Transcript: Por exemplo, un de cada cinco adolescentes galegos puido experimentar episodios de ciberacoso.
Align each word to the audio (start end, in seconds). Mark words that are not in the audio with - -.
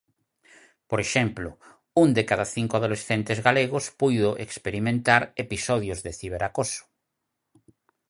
Por 0.89 0.99
exemplo, 1.05 1.49
un 2.03 2.09
de 2.17 2.23
cada 2.29 2.45
cinco 2.55 2.73
adolescentes 2.77 3.37
galegos 3.47 3.85
puido 3.99 4.29
experimentar 4.45 5.21
episodios 5.43 5.99
de 6.05 6.11
ciberacoso. 6.19 6.83